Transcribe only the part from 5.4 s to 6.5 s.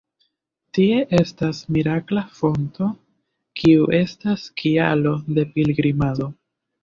pilgrimado.